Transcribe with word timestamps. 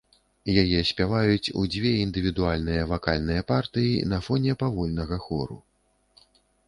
Яе 0.61 0.79
спяваюць 0.91 1.53
у 1.63 1.65
дзве 1.73 1.91
індывідуальныя 2.05 2.87
вакальныя 2.93 3.45
партыі 3.55 4.03
на 4.15 4.23
фоне 4.29 4.57
павольнага 4.65 5.17
хору. 5.27 5.57